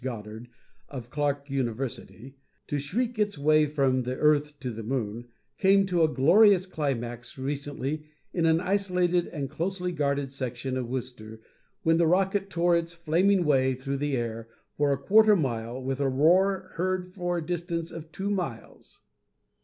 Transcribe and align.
Goddard 0.03 0.49
of 0.89 1.11
Clark 1.11 1.47
University, 1.51 2.35
to 2.65 2.79
shriek 2.79 3.19
its 3.19 3.37
way 3.37 3.67
from 3.67 3.99
the 4.01 4.15
earth 4.17 4.59
to 4.61 4.71
the 4.71 4.81
moon, 4.81 5.27
came 5.59 5.85
to 5.85 6.01
a 6.01 6.07
glorious 6.11 6.65
climax 6.65 7.37
recently 7.37 8.07
in 8.33 8.47
an 8.47 8.59
isolated 8.59 9.27
and 9.27 9.47
closely 9.47 9.91
guarded 9.91 10.31
section 10.31 10.75
of 10.75 10.89
Worcester 10.89 11.39
when 11.83 11.97
the 11.97 12.07
rocket 12.07 12.49
tore 12.49 12.75
its 12.75 12.95
flaming 12.95 13.45
way 13.45 13.75
through 13.75 13.97
the 13.97 14.17
air 14.17 14.47
for 14.75 14.91
a 14.91 14.97
quarter 14.97 15.35
mile 15.35 15.79
with 15.79 16.01
a 16.01 16.09
roar 16.09 16.71
heard 16.77 17.13
for 17.13 17.37
a 17.37 17.45
distance 17.45 17.91
of 17.91 18.11
two 18.11 18.31
miles. 18.31 19.01